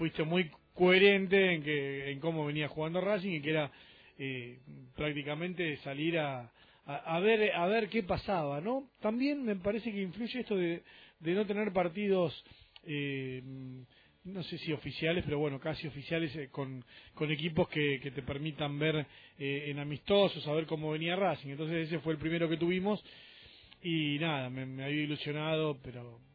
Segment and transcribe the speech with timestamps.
[0.00, 3.70] fuiste muy coherente en que en cómo venía jugando Racing y que era
[4.18, 4.58] eh,
[4.96, 6.50] prácticamente salir a,
[6.86, 8.88] a, ver a ver qué pasaba, ¿no?
[9.02, 10.82] También me parece que influye esto de,
[11.18, 12.32] de no tener partidos
[12.86, 13.42] eh,
[14.24, 16.82] no sé si oficiales, pero bueno, casi oficiales eh, con,
[17.12, 19.06] con equipos que, que te permitan ver
[19.38, 21.50] eh, en amistosos, saber cómo venía Racing.
[21.50, 23.04] Entonces ese fue el primero que tuvimos
[23.82, 26.29] y nada, me, había ilusionado, pero...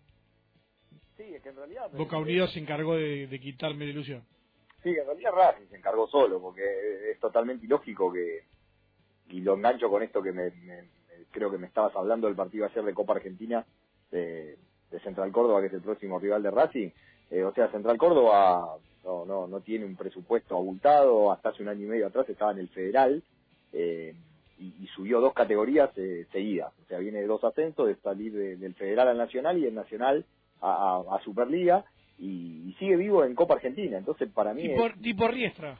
[1.18, 1.90] Sí, es que en realidad...
[1.94, 4.24] Boca Unidos se encargó de, quitarme la ilusión.
[4.84, 8.44] Sí, en realidad Racing se encargó solo, porque es totalmente ilógico que...
[9.30, 10.52] Y lo engancho con esto que me,
[11.32, 13.66] creo que me estabas hablando del partido ayer de Copa Argentina
[14.12, 14.58] de,
[14.92, 16.90] de Central Córdoba, que es el próximo rival de Racing
[17.32, 21.70] eh, o sea, Central Córdoba no, no, no tiene un presupuesto abultado, hasta hace un
[21.70, 23.24] año y medio atrás estaba en el federal
[23.74, 24.14] eh,
[24.60, 28.74] y, subió dos categorías eh, seguidas, o sea, viene de dos ascensos, de salir del
[28.76, 30.26] federal al nacional y del nacional
[30.66, 31.86] a, Superliga
[32.18, 34.64] y, sigue vivo en Copa Argentina, entonces para mí...
[34.64, 35.78] Tipo, tipo Riestra.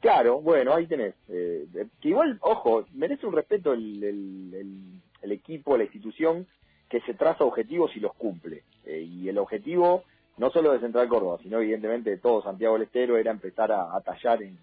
[0.00, 1.14] Claro, bueno, ahí tenés.
[1.26, 6.46] que igual, ojo, merece un respeto el, el, el, equipo, la institución
[6.88, 8.62] que se traza objetivos y los cumple.
[8.86, 10.04] y el objetivo
[10.38, 13.98] no solo de Central Córdoba, sino evidentemente de todo Santiago del Estero, era empezar a,
[14.00, 14.58] tallar en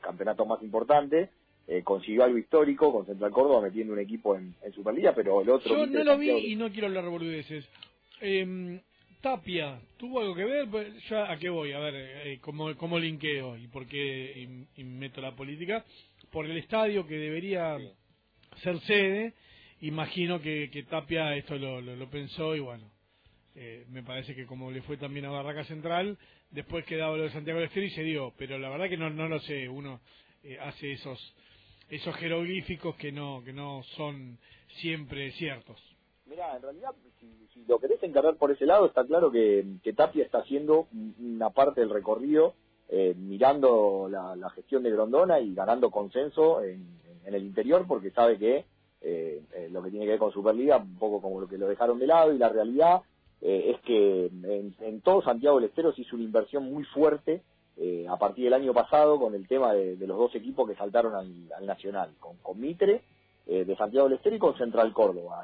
[0.00, 1.30] campeonatos más importantes.
[1.68, 5.76] Eh, consiguió algo histórico con Central Córdoba metiendo un equipo en, Superliga, pero el otro...
[5.76, 7.68] Yo no lo vi y no quiero hablar de boludeces.
[8.24, 8.80] Em,
[9.20, 10.68] Tapia, ¿tuvo algo que ver?
[10.68, 11.72] Pues, ¿Ya a qué voy?
[11.72, 15.84] A ver, eh, ¿cómo, ¿cómo linkeo y por qué meto la política?
[16.30, 17.76] Por el estadio que debería
[18.62, 19.34] ser sede,
[19.80, 22.92] imagino que, Tapia esto lo pensó y bueno,
[23.56, 26.16] eh, me parece que como le fue también a Barraca Central,
[26.50, 29.10] después quedaba lo de Santiago del Estero y se dio, pero la verdad que no,
[29.10, 30.00] no lo sé, uno
[30.44, 31.34] eh, hace esos
[31.88, 34.38] esos jeroglíficos que no que no son
[34.76, 35.91] siempre ciertos.
[36.32, 40.38] Mira, en realidad, si, lo querés encargar por ese lado, está claro que, Tapia está
[40.38, 40.88] haciendo
[41.20, 42.54] una parte del recorrido
[42.88, 48.64] eh, mirando la, gestión de Grondona y ganando consenso en, el interior porque sabe que
[49.70, 52.06] lo que tiene que ver con Superliga, un poco como lo que lo dejaron de
[52.06, 53.02] lado y la realidad
[53.42, 57.42] eh, es que en, todo Santiago del Estero se hizo una inversión muy fuerte
[57.76, 61.14] eh, a partir del año pasado con el tema de, los dos equipos que saltaron
[61.14, 63.02] al, Nacional, con, Mitre
[63.48, 65.42] eh, de Santiago del Estero y con Central Córdoba.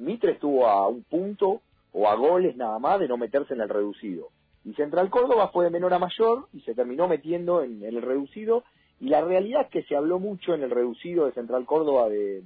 [0.00, 3.68] Mitre estuvo a un punto o a goles nada más de no meterse en el
[3.68, 4.28] reducido.
[4.64, 8.64] Y Central Córdoba fue de menor a mayor y se terminó metiendo en, el reducido.
[9.00, 12.42] Y la realidad es que se habló mucho en el reducido de Central Córdoba de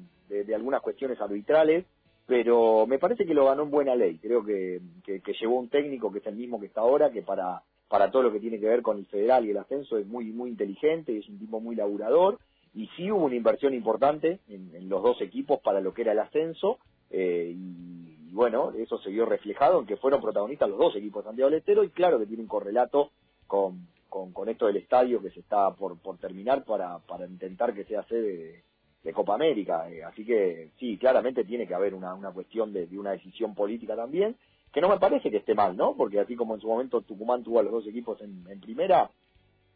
[0.55, 1.85] algunas cuestiones arbitrales
[2.27, 4.19] pero me parece que lo ganó en buena ley.
[4.19, 7.63] Creo que, que, llevó un técnico que es el mismo que está ahora, que para,
[7.89, 10.27] para todo lo que tiene que ver con el federal y el ascenso es muy,
[10.33, 12.39] muy inteligente, es un tipo muy laburador,
[12.75, 16.21] y sí hubo una inversión importante en, los dos equipos para lo que era el
[16.21, 16.79] ascenso,
[17.13, 21.29] eh, y, bueno, eso se vio reflejado en que fueron protagonistas los dos equipos de
[21.29, 23.11] Santiago del Estero, y claro que tiene un correlato
[23.47, 27.85] con, con, esto del estadio que se está por, por terminar para, para intentar que
[27.85, 28.65] sea sede
[29.03, 29.91] de Copa América.
[29.91, 33.95] Eh, así que sí, claramente tiene que haber una, una cuestión de, una decisión política
[33.95, 34.37] también,
[34.73, 35.95] que no me parece que esté mal, ¿no?
[35.95, 39.11] Porque así como en su momento Tucumán tuvo a los dos equipos en, primera,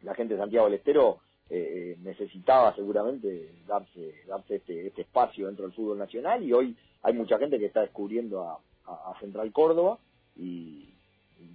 [0.03, 1.19] la gente de Santiago del Estero
[1.51, 6.77] eh, eh, necesitaba seguramente darse, darse este, este espacio dentro del fútbol nacional y hoy
[7.07, 8.59] hay mucha gente que está descubriendo a,
[9.21, 9.99] Central Córdoba
[10.37, 10.93] y,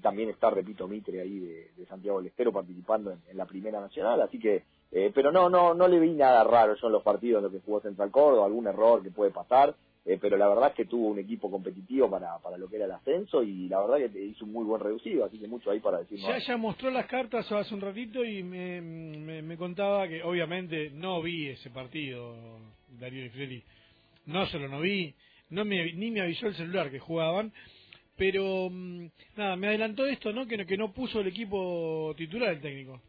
[0.02, 4.40] también está, repito, Mitre ahí de, Santiago del Estero participando en la primera nacional, así
[4.40, 7.44] que eh, pero no, no, no le vi nada raro yo en los partidos en
[7.44, 9.76] los que jugó Central Córdoba, algún error que puede pasar,
[10.06, 12.86] eh, pero la verdad es que tuvo un equipo competitivo para, para lo que era
[12.86, 15.80] el ascenso y la verdad que hizo un muy buen reducido, así que mucho ahí
[15.80, 16.18] para decir.
[16.20, 21.22] Ya, ya mostró las cartas hace un ratito y me, me, contaba que obviamente no
[21.22, 22.36] vi ese partido,
[23.00, 23.64] Darío Freddy,
[24.26, 25.14] no solo no vi,
[25.52, 27.54] no me, ni me avisó el celular que jugaban,
[28.18, 29.06] pero mm,
[29.38, 30.48] nada, me adelantó esto, ¿no?
[30.48, 33.00] Que, que no puso el equipo titular el técnico.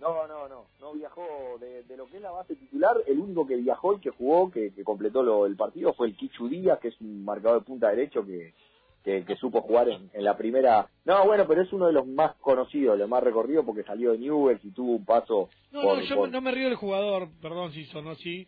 [0.00, 1.26] No, no, no, no viajó
[1.58, 2.96] de, lo que es la base titular.
[3.06, 6.48] El único que viajó y que jugó, que, completó lo, el partido, fue el Kichu
[6.48, 8.54] Díaz, que es un marcador de punta derecho que,
[9.02, 10.88] que, supo jugar en, la primera.
[11.04, 14.18] No, bueno, pero es uno de los más conocidos, los más recorridos, porque salió de
[14.18, 15.48] Newell's y tuvo un paso.
[15.72, 18.46] No, no, yo no me río del jugador, perdón si sonó así.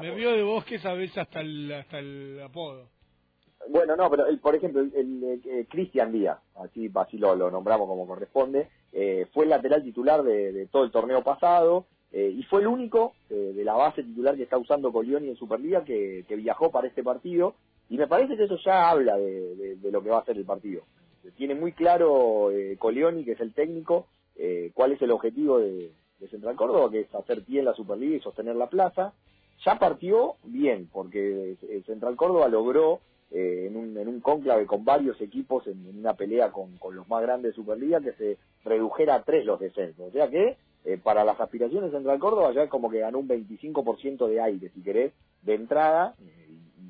[0.00, 2.88] Me río de vos, que veces hasta el, hasta el apodo.
[3.68, 8.06] Bueno, no, pero el, por ejemplo, el, eh, Cristian Díaz, así, así lo, nombramos como
[8.06, 12.68] corresponde, eh, fue el lateral titular de, todo el torneo pasado eh, y fue el
[12.68, 17.02] único de la base titular que está usando Colioni en Superliga que, viajó para este
[17.02, 17.54] partido
[17.90, 20.82] y me parece que eso ya habla de, lo que va a ser el partido.
[21.36, 24.06] Tiene muy claro Colioni, que es el técnico,
[24.72, 25.92] cuál es el objetivo de,
[26.30, 29.12] Central Córdoba, que es hacer pie en la Superliga y sostener la plaza.
[29.64, 31.56] Ya partió bien, porque
[31.86, 33.00] Central Córdoba logró
[33.30, 37.06] eh, en, un, en un cónclave con varios equipos en, una pelea con, con, los
[37.08, 40.08] más grandes de Superliga que se redujera a tres los descensos.
[40.08, 43.18] O sea que eh, para las aspiraciones de Central Córdoba ya es como que ganó
[43.18, 45.12] un 25% de aire, si querés,
[45.42, 46.14] de entrada.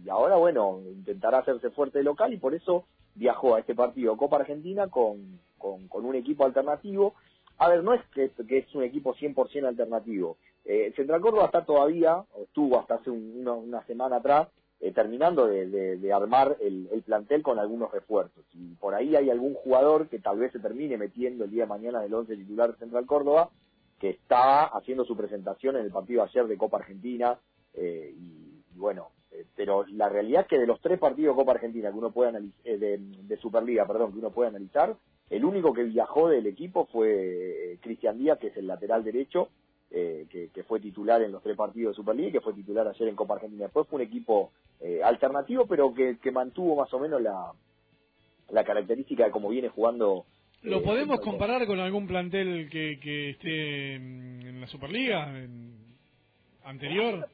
[0.05, 2.85] y ahora, bueno, intentará hacerse fuerte local y por eso
[3.17, 7.14] viajó a este partido Copa Argentina con, con, un equipo alternativo.
[7.59, 10.37] A ver, no es que, que es un equipo 100% alternativo.
[10.69, 14.49] Eh, Central Córdoba está todavía, o estuvo hasta hace una semana atrás,
[14.81, 18.44] eh, terminando de, armar el, plantel con algunos refuerzos.
[18.55, 21.69] Y por ahí hay algún jugador que tal vez se termine metiendo el día de
[21.69, 23.50] mañana del 11 titular Central Córdoba,
[23.99, 27.37] que está haciendo su presentación en el partido ayer de Copa Argentina.
[27.75, 31.53] Eh, y, bueno, eh, pero la realidad es que de los tres partidos de Copa
[31.53, 34.94] Argentina que uno puede analizar, de, Superliga, perdón, que uno puede analizar,
[35.29, 39.49] el único que viajó del equipo fue Cristian Díaz, que es el lateral derecho,
[39.90, 43.08] eh, que, fue titular en los tres partidos de Superliga y que fue titular ayer
[43.08, 43.64] en Copa Argentina.
[43.64, 47.52] Después fue un equipo eh, alternativo, pero que, mantuvo más o menos la,
[48.50, 50.26] la característica de cómo viene jugando.
[50.62, 55.32] ¿Lo eh, podemos comparar con algún plantel que, que esté en la Superliga
[56.64, 57.26] anterior?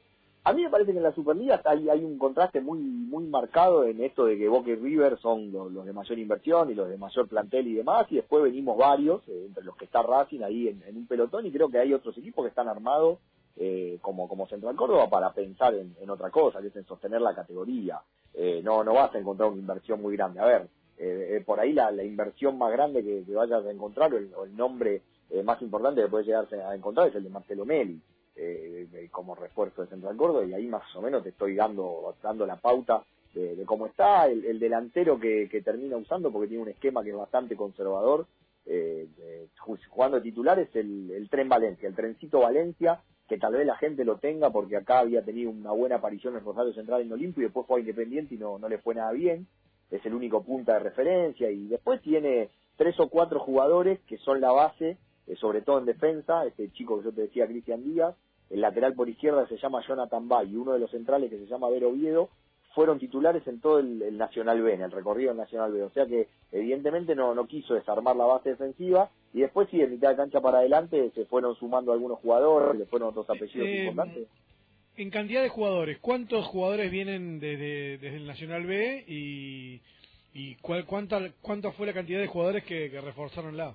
[0.47, 3.99] A mí me parece que en la Superliga hay, un contraste muy muy marcado en
[4.03, 7.27] esto de que Boca y River son los, de mayor inversión y los de mayor
[7.27, 10.95] plantel y demás, y después venimos varios, eh, entre los que está Racing ahí en,
[10.95, 13.17] un pelotón, y creo que hay otros equipos que están armados
[13.55, 17.33] eh, como, como Central Córdoba para pensar en, otra cosa, que es en sostener la
[17.33, 17.99] categoría.
[18.35, 20.41] Eh, no, no vas a encontrar una inversión muy grande.
[20.41, 25.01] A ver, por ahí la, inversión más grande que, vayas a encontrar, o el, nombre
[25.43, 27.99] más importante que puedes llegar a encontrar es el de Marcelo Meli
[28.35, 32.45] eh, como refuerzo de Central Córdoba y ahí más o menos te estoy dando, dando
[32.45, 33.03] la pauta
[33.33, 34.27] de, cómo está.
[34.27, 38.27] El, delantero que, termina usando porque tiene un esquema que es bastante conservador
[38.65, 39.07] eh,
[39.89, 44.05] jugando de titular es el, tren Valencia, el trencito Valencia que tal vez la gente
[44.05, 47.45] lo tenga porque acá había tenido una buena aparición en Rosario Central en Olimpio y
[47.45, 49.47] después fue a Independiente y no, no le fue nada bien,
[49.91, 54.41] es el único punta de referencia y después tiene tres o cuatro jugadores que son
[54.41, 54.97] la base,
[55.27, 58.15] eh, sobre todo en defensa, este chico que yo te decía, Cristian Díaz,
[58.49, 61.47] el lateral por izquierda se llama Jonathan Bay y uno de los centrales que se
[61.47, 62.29] llama Vero Oviedo
[62.75, 65.83] fueron titulares en todo el, Nacional B, en el recorrido del Nacional B.
[65.83, 69.91] O sea que evidentemente no, no quiso desarmar la base defensiva y después sí, en
[69.91, 73.85] mitad de cancha para adelante se fueron sumando algunos jugadores, le fueron otros apellidos eh,
[73.85, 74.27] importantes.
[74.97, 79.81] En cantidad de jugadores, ¿cuántos jugadores vienen desde, desde el Nacional B y,
[80.33, 83.73] y cuál, cuánta, cuánta fue la cantidad de jugadores que, reforzaron la?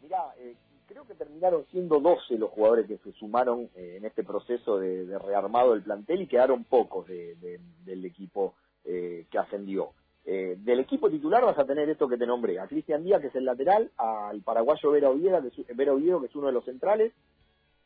[0.00, 0.54] Mirá, eh,
[0.96, 5.18] creo que terminaron siendo 12 los jugadores que se sumaron eh, en este proceso de,
[5.18, 9.90] rearmado del plantel y quedaron pocos del equipo eh, que ascendió.
[10.24, 13.26] Eh, del equipo titular vas a tener esto que te nombré, a Cristian Díaz, que
[13.26, 16.54] es el lateral, al paraguayo Vera Oviedo, que es, Vera Oviedo, que es uno de
[16.54, 17.12] los centrales,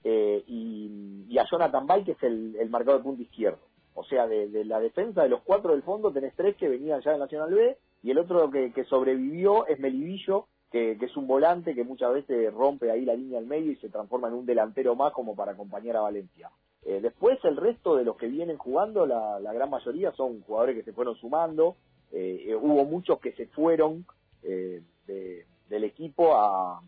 [0.04, 3.58] y, a Jonathan Bay, que es el, el marcador de punto izquierdo.
[3.94, 7.10] O sea, de, la defensa de los cuatro del fondo tenés tres que venían ya
[7.10, 11.74] de Nacional B, y el otro que, que sobrevivió es Melivillo, que, es un volante
[11.74, 14.94] que muchas veces rompe ahí la línea al medio y se transforma en un delantero
[14.94, 16.50] más como para acompañar a Valencia.
[16.82, 20.84] Eh, después el resto de los que vienen jugando, la, gran mayoría son jugadores que
[20.84, 21.76] se fueron sumando,
[22.12, 24.06] eh, eh, hubo muchos que se fueron
[24.42, 26.80] del equipo a,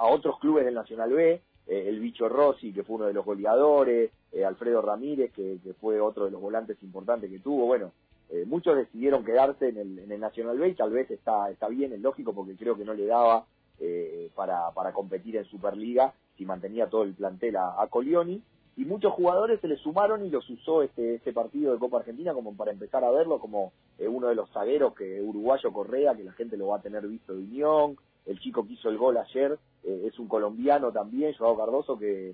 [0.00, 4.12] otros clubes del Nacional B, el bicho Rossi, que fue uno de los goleadores,
[4.46, 7.92] Alfredo Ramírez, que, que, fue otro de los volantes importantes que tuvo, bueno,
[8.30, 11.68] eh, muchos decidieron quedarse en el, en el Nacional B y tal vez está, está
[11.68, 13.46] bien, es lógico porque creo que no le daba
[13.78, 18.42] eh, para, para competir en Superliga si mantenía todo el plantel a, a, Colioni.
[18.76, 22.32] Y muchos jugadores se le sumaron y los usó este, este partido de Copa Argentina
[22.34, 26.24] como para empezar a verlo como eh, uno de los zagueros que uruguayo Correa, que
[26.24, 27.96] la gente lo va a tener visto de Unión.
[28.26, 32.32] El chico que hizo el gol ayer es un colombiano también, Joao Cardoso, que...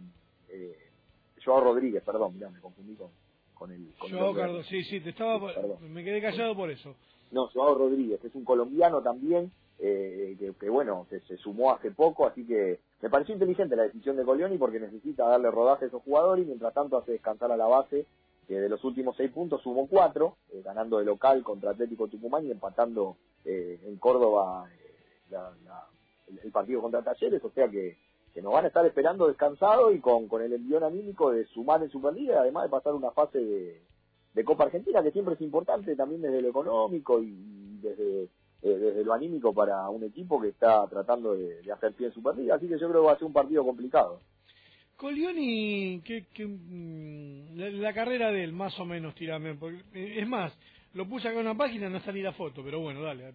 [1.44, 3.08] Joao Rodríguez, perdón, mirá, me confundí con,
[3.60, 3.92] con el...
[3.98, 5.38] Con sí, sí, te estaba,
[5.82, 6.96] me quedé callado por eso.
[7.30, 11.90] No, Joao Rodríguez, que es un colombiano también, eh, que, bueno, se, se, sumó hace
[11.90, 15.88] poco, así que me pareció inteligente la decisión de Colioni porque necesita darle rodaje a
[15.88, 18.06] esos jugadores y mientras tanto hace descansar a la base,
[18.48, 22.46] que de los últimos seis puntos sumó cuatro, eh, ganando de local contra Atlético Tucumán
[22.46, 24.70] y empatando eh, en Córdoba
[26.42, 27.98] el, partido contra Talleres, o sea que
[28.32, 31.82] que nos van a estar esperando descansados y con, con el envión anímico de sumar
[31.82, 33.82] en Superliga, además de pasar una fase de,
[34.34, 38.28] de Copa Argentina, que siempre es importante también desde lo económico y desde, eh,
[38.62, 42.68] desde lo anímico para un equipo que está tratando de, hacer pie en Superliga, así
[42.68, 44.20] que yo creo que va a ser un partido complicado.
[44.96, 50.52] Colioni, que, que mm, la, carrera de él, más o menos, tirame, porque, es más,
[50.92, 53.32] lo puse acá en una página, no salí la foto, pero bueno, dale.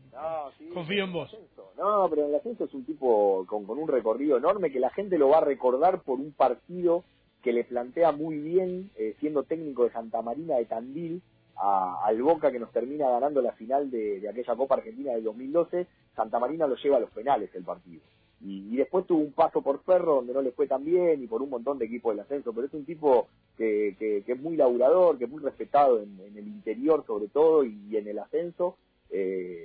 [0.74, 1.36] confío en vos.
[1.78, 5.18] No, pero el ascenso es un tipo con, con un recorrido enorme que la gente
[5.18, 7.04] lo va a recordar por un partido
[7.46, 11.22] que le plantea muy bien, eh, siendo técnico de Santa Marina de Tandil,
[11.58, 16.40] al Boca que nos termina ganando la final de, aquella Copa Argentina del 2012, Santa
[16.40, 18.02] Marina lo lleva a los penales el partido.
[18.42, 21.42] Y, después tuvo un paso por Ferro donde no le fue tan bien y por
[21.42, 23.28] un montón de equipos del ascenso, pero es un tipo
[23.58, 27.96] que, que, es muy laburador, que es muy respetado en, el interior sobre todo y,
[27.96, 28.76] en el ascenso.
[29.12, 29.65] Eh,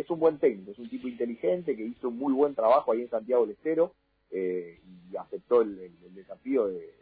[0.00, 3.02] es un buen técnico, es un tipo inteligente que hizo un muy buen trabajo ahí
[3.02, 3.94] en Santiago del Estero
[4.30, 4.80] eh,
[5.10, 6.94] y aceptó el, desafío de,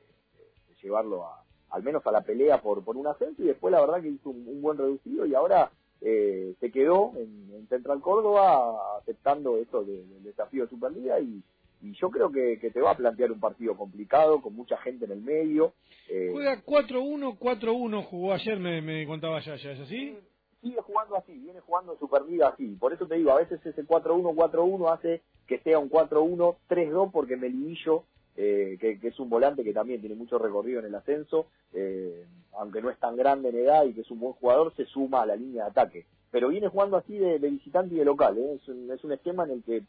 [0.83, 4.09] llevarlo a, al menos a la pelea por, un ascenso y después la verdad que
[4.09, 10.23] hizo un buen reducido y ahora eh, se quedó en, Central Córdoba aceptando esto del
[10.23, 11.43] desafío de Superliga y,
[11.83, 15.11] y yo creo que, te va a plantear un partido complicado, con mucha gente en
[15.11, 15.75] el medio.
[16.09, 20.17] Eh, Juega 4-1, 4-1, jugó ayer, me, me contaba ¿ya es así?
[20.61, 22.77] Sigue jugando así, viene jugando Superliga así.
[22.81, 27.11] Por eso te digo, a veces ese 4-1, 4-1 hace que sea un 4-1, 3-2,
[27.13, 28.05] porque Melillo
[28.41, 32.81] eh, que, es un volante que también tiene mucho recorrido en el ascenso, eh, aunque
[32.81, 35.27] no es tan grande en edad y que es un buen jugador, se suma a
[35.27, 36.07] la línea de ataque.
[36.31, 38.59] Pero viene jugando así de, visitante y de local, ¿eh?
[38.63, 39.83] es, un, es un esquema en el que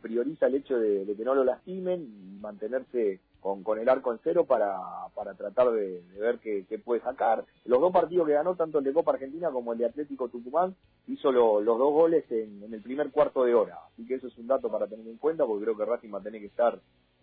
[0.00, 4.20] prioriza el hecho de, que no lo lastimen y mantenerse con, con el arco en
[4.22, 4.78] cero para,
[5.14, 7.44] para tratar de, ver qué, puede sacar.
[7.64, 10.76] Los dos partidos que ganó, tanto el de Copa Argentina como el de Atlético Tucumán,
[11.08, 13.78] hizo los dos goles en, en, el primer cuarto de hora.
[13.92, 16.18] Así que eso es un dato para tener en cuenta, porque creo que Racing va
[16.18, 16.78] a tener que estar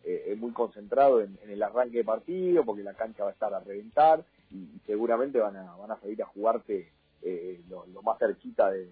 [0.05, 3.59] eh, muy concentrado en, el arranque de partido, porque la cancha va a estar a
[3.59, 6.89] reventar y, seguramente van a, van a salir a jugarte
[7.21, 8.89] eh, lo, más cerquita de,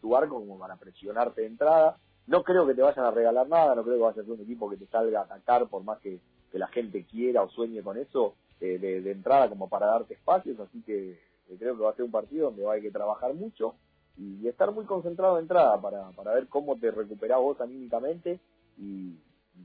[0.00, 1.96] tu arco, como van a presionarte de entrada.
[2.26, 4.40] No creo que te vayan a regalar nada, no creo que vaya a ser un
[4.40, 6.20] equipo que te salga a atacar por más que,
[6.52, 10.82] la gente quiera o sueñe con eso eh, de, entrada como para darte espacios, así
[10.82, 11.18] que,
[11.58, 13.74] creo que va a ser un partido donde va a haber que trabajar mucho
[14.18, 18.38] y, estar muy concentrado de entrada para, para ver cómo te recuperás vos anímicamente
[18.78, 19.16] y,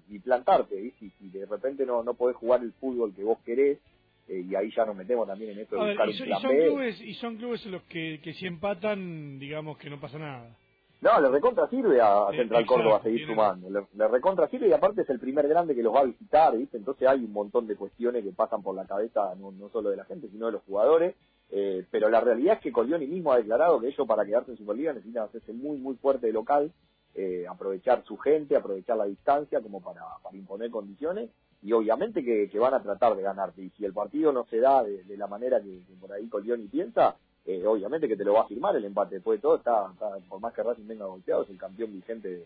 [0.10, 3.80] y plantarte, y Si, de repente no, no podés jugar el fútbol que vos querés,
[4.28, 7.14] eh, y ahí ya nos metemos también en esto de buscar y, son, clubes, y
[7.16, 10.56] son clubes en los que, que si empatan, digamos que no pasa nada.
[11.00, 13.70] No, le recontra sirve a eh, Central Córdoba seguir sumando.
[13.70, 16.78] Le, recontra sirve y aparte es el primer grande que los va a visitar, ¿viste?
[16.78, 19.98] Entonces hay un montón de cuestiones que pasan por la cabeza no, no solo de
[19.98, 21.16] la gente, sino de los jugadores.
[21.50, 24.58] Eh, pero la realidad es que Colioni mismo ha declarado que ellos para quedarse en
[24.58, 26.72] Superliga necesitan hacerse muy, muy fuerte de local
[27.20, 31.32] eh, aprovechar su gente, aprovechar la distancia como para, imponer condiciones
[31.64, 33.64] y obviamente que, van a tratar de ganarte.
[33.64, 37.16] Y si el partido no se da de, la manera que, por ahí Colioni piensa,
[37.48, 39.16] eh, obviamente que te lo va a firmar el empate.
[39.16, 39.90] Después de todo, está,
[40.28, 42.46] por más que Racing venga golpeado, es el campeón vigente de,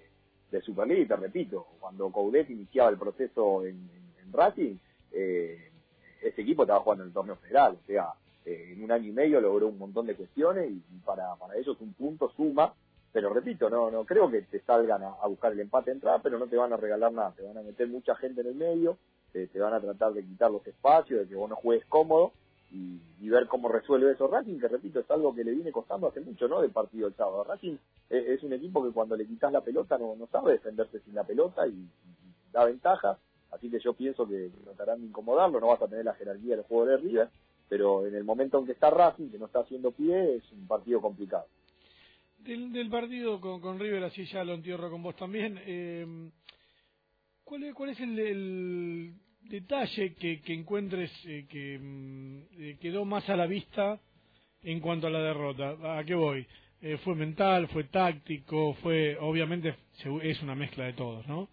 [0.51, 1.01] de Superliga.
[1.01, 3.89] Y te repito, cuando Coudet iniciaba el proceso en,
[4.31, 4.77] Racing,
[5.11, 5.71] eh,
[6.21, 7.77] ese equipo estaba jugando en el torneo federal.
[7.81, 8.13] O sea,
[8.45, 11.93] en un año y medio logró un montón de cuestiones y, para, para ellos un
[11.93, 12.73] punto suma
[13.13, 16.47] pero repito, no no creo que te salgan a, buscar el empate entrada, pero no
[16.47, 18.97] te van a regalar nada, te van a meter mucha gente en el medio,
[19.33, 22.31] te, van a tratar de quitar los espacios, de que vos no juegues cómodo
[22.71, 26.19] y, ver cómo resuelve eso Racing, que repito, es algo que le viene costando hace
[26.19, 26.61] mucho, ¿no?
[26.61, 27.45] Del partido del sábado.
[27.45, 27.77] Racing
[28.09, 31.23] es, un equipo que cuando le quitas la pelota no, no sabe defenderse sin la
[31.23, 31.87] pelota y,
[32.51, 33.17] da ventaja,
[33.51, 36.65] así que yo pienso que tratarán de incomodarlo, no vas a tener la jerarquía del
[36.65, 37.29] juego de River,
[37.69, 40.67] pero en el momento en que está Racing, que no está haciendo pie, es un
[40.67, 41.45] partido complicado.
[42.39, 45.59] Del, partido con, con, River, así ya lo entierro con vos también.
[45.63, 46.31] Eh,
[47.43, 53.27] ¿cuál, es, ¿Cuál es el, detalle que, que encuentres eh, que mm, eh, quedó más
[53.29, 53.99] a la vista
[54.63, 55.97] en cuanto a la derrota?
[55.97, 56.45] ¿A qué voy?
[57.03, 57.67] ¿Fue mental?
[57.67, 58.73] ¿Fue táctico?
[58.81, 59.75] fue Obviamente
[60.23, 61.47] es una mezcla de todos, ¿no?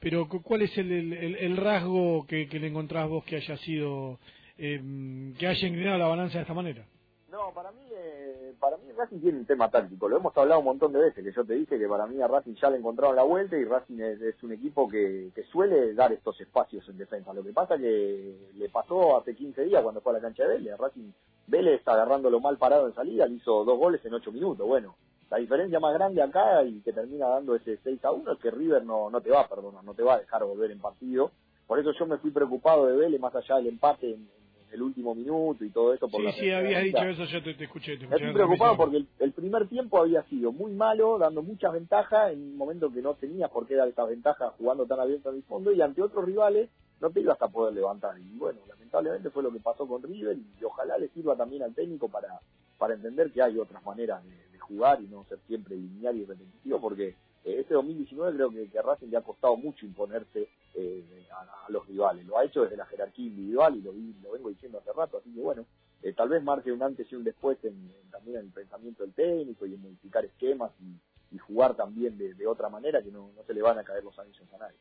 [0.00, 4.20] Pero ¿cuál es el, el, el rasgo que, que, le encontrás vos que haya sido,
[4.58, 6.84] que haya inclinado la balanza de esta manera?
[7.30, 7.80] No, para mí
[8.58, 11.32] para mí Racing tiene un tema táctico, lo hemos hablado un montón de veces, que
[11.32, 14.00] yo te dije que para mí a Racing ya le encontraron la vuelta y Racing
[14.00, 17.32] es, un equipo que, suele dar estos espacios en defensa.
[17.32, 20.56] Lo que pasa que le pasó hace 15 días cuando fue a la cancha de
[20.56, 21.12] Vélez, Racing
[21.46, 24.96] Vélez está agarrándolo mal parado en salida, le hizo dos goles en ocho minutos, bueno.
[25.30, 28.50] La diferencia más grande acá y que termina dando ese 6 a 1 es que
[28.50, 31.30] River no, no te va a perdonar, no te va a dejar volver en partido.
[31.68, 34.28] Por eso yo me fui preocupado de Vélez, más allá del empate en,
[34.72, 36.08] el último minuto y todo eso.
[36.08, 37.96] Por sí, sí, habías dicho eso, yo te, escuché.
[37.96, 42.40] Te Estoy preocupado porque el, primer tiempo había sido muy malo, dando muchas ventajas en
[42.40, 45.42] un momento que no tenías por qué dar esas ventajas jugando tan abierto en el
[45.44, 46.68] fondo y ante otros rivales
[47.00, 48.18] no te ibas a poder levantar.
[48.18, 51.74] Y bueno, lamentablemente fue lo que pasó con River y ojalá le sirva también al
[51.74, 52.40] técnico para,
[52.78, 56.80] para entender que hay otras maneras de, jugar y no ser siempre lineal y repetitivo
[56.80, 61.86] porque este 2019 creo que, a Racing le ha costado mucho imponerse eh, a, los
[61.86, 62.26] rivales.
[62.26, 65.32] Lo ha hecho desde la jerarquía individual y lo, lo vengo diciendo hace rato, así
[65.32, 65.66] que bueno,
[66.02, 69.12] eh, tal vez marque un antes y un después en, también en el pensamiento del
[69.12, 70.96] técnico y en modificar esquemas y,
[71.38, 74.46] jugar también de, otra manera que no, no se le van a caer los anillos
[74.52, 74.76] a nadie.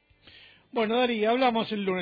[0.72, 1.98] Bueno, Dari, hablamos el lunes.